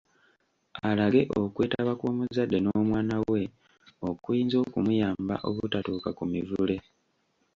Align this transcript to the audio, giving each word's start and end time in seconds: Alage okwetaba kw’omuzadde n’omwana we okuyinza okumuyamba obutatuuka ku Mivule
Alage 0.89 1.21
okwetaba 1.41 1.91
kw’omuzadde 1.99 2.57
n’omwana 2.61 3.15
we 3.29 3.41
okuyinza 4.09 4.57
okumuyamba 4.65 5.35
obutatuuka 5.49 6.09
ku 6.17 6.23
Mivule 6.31 6.75